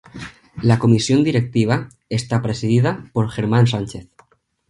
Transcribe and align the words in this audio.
La 0.63 0.79
comisión 0.79 1.23
directiva 1.23 1.89
está 2.09 2.41
presidida 2.41 3.07
por 3.13 3.29
Germán 3.29 3.67
Sánchez. 3.67 4.09